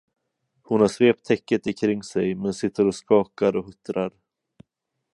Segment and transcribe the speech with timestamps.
[0.63, 4.11] Hon har svept täcket ikring sig, men sitter och skakar och huttrar.